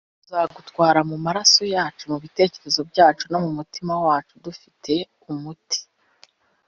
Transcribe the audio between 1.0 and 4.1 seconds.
mumaso yacu, mubitekerezo byacu, no mumitima